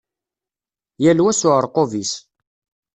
Yal 1.03 1.19
wa 1.23 1.31
s 1.39 1.41
uɛerqub-is. 1.47 2.13